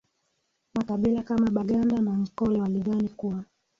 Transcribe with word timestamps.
makabila 0.75 1.21
kama 1.23 1.49
baganda 1.51 2.01
na 2.01 2.15
nkole 2.17 2.61
walidhani 2.61 3.09
kuwa 3.09 3.43